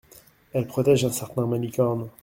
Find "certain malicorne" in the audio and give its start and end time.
1.11-2.09